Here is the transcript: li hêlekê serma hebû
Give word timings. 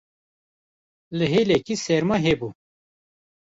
li 1.17 1.25
hêlekê 1.33 1.75
serma 1.85 2.17
hebû 2.25 2.49